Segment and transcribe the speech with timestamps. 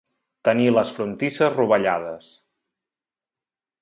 [0.47, 2.31] Tenir les frontisses rovellades.